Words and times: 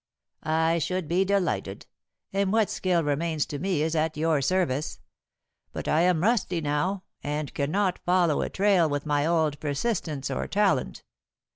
"I 0.41 0.79
should 0.79 1.07
be 1.07 1.23
delighted, 1.23 1.85
and 2.33 2.51
what 2.51 2.71
skill 2.71 3.03
remains 3.03 3.45
to 3.45 3.59
me 3.59 3.83
is 3.83 3.95
at 3.95 4.17
your 4.17 4.41
service. 4.41 4.99
But 5.73 5.87
I 5.87 6.01
am 6.01 6.23
rusty 6.23 6.59
now, 6.59 7.03
and 7.21 7.53
cannot 7.53 7.99
follow 8.03 8.41
a 8.41 8.49
trail 8.49 8.89
with 8.89 9.05
my 9.05 9.27
old 9.27 9.59
persistence 9.59 10.31
or 10.31 10.47
talent. 10.47 11.03